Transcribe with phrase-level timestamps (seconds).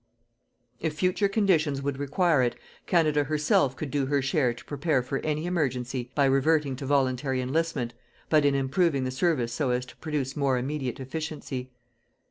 [0.79, 2.55] If future conditions would require it,
[2.87, 7.39] Canada herself could do her share to prepare for any emergency by reverting to voluntary
[7.39, 7.93] enlistment,
[8.27, 11.69] but in improving the service so as to produce more immediate efficiency.